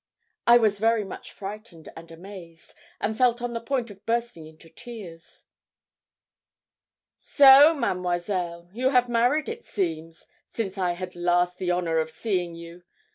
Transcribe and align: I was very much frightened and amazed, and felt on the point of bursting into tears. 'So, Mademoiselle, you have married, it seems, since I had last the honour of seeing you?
I 0.47 0.57
was 0.57 0.79
very 0.79 1.03
much 1.03 1.31
frightened 1.31 1.89
and 1.95 2.09
amazed, 2.09 2.73
and 2.99 3.15
felt 3.15 3.39
on 3.39 3.53
the 3.53 3.61
point 3.61 3.91
of 3.91 4.03
bursting 4.03 4.47
into 4.47 4.67
tears. 4.67 5.45
'So, 7.19 7.75
Mademoiselle, 7.75 8.67
you 8.73 8.89
have 8.89 9.07
married, 9.07 9.47
it 9.47 9.63
seems, 9.63 10.25
since 10.49 10.75
I 10.75 10.93
had 10.93 11.15
last 11.15 11.59
the 11.59 11.71
honour 11.71 11.99
of 11.99 12.09
seeing 12.09 12.55
you? 12.55 12.81